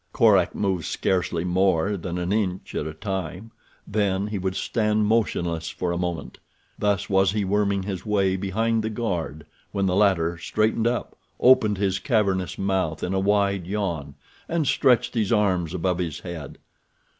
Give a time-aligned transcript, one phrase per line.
[0.13, 3.51] Korak moved scarcely more than an inch at a time,
[3.85, 6.39] then he would stand motionless for a moment.
[6.79, 11.77] Thus was he worming his way behind the guard when the latter straightened up, opened
[11.77, 14.15] his cavernous mouth in a wide yawn,
[14.49, 16.57] and stretched his arms above his head.